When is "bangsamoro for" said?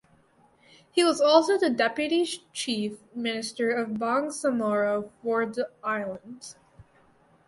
3.99-5.45